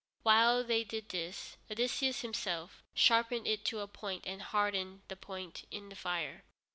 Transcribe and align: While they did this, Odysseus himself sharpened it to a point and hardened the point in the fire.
While 0.23 0.63
they 0.63 0.83
did 0.83 1.09
this, 1.09 1.57
Odysseus 1.69 2.21
himself 2.21 2.81
sharpened 2.95 3.45
it 3.45 3.63
to 3.65 3.81
a 3.81 3.87
point 3.87 4.23
and 4.25 4.41
hardened 4.41 5.03
the 5.09 5.15
point 5.15 5.67
in 5.69 5.89
the 5.89 5.95
fire. 5.95 6.43